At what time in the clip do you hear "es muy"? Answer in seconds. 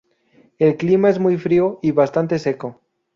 1.11-1.37